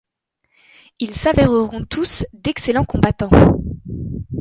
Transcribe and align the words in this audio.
Ils 0.97 1.13
s’avèreront 1.13 1.85
tous 1.85 2.25
d’excellent 2.33 2.85
combattants. 2.85 3.29